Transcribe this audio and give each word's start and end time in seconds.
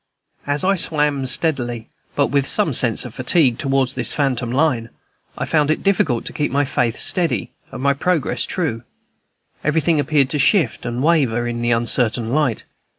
As 0.47 0.63
I 0.63 0.77
swam 0.77 1.27
steadily, 1.27 1.87
but 2.15 2.25
with 2.33 2.47
some 2.47 2.73
sense 2.73 3.05
of 3.05 3.13
fatigue, 3.13 3.59
towards 3.59 3.93
this 3.93 4.15
phantom 4.15 4.51
line, 4.51 4.89
I 5.37 5.45
found 5.45 5.69
it 5.69 5.83
difficult 5.83 6.25
to 6.25 6.33
keep 6.33 6.49
my 6.49 6.65
faith 6.65 6.97
steady 6.97 7.51
and 7.71 7.83
my 7.83 7.93
progress 7.93 8.47
true; 8.47 8.81
everything 9.63 9.99
appeared 9.99 10.31
to 10.31 10.39
shift 10.39 10.87
and 10.87 11.03
waver, 11.03 11.47
in 11.47 11.61
the 11.61 11.69
uncertain 11.69 12.29
light. 12.33 12.63